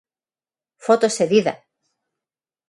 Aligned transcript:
Foto 0.85 1.05
cedida. 1.17 1.53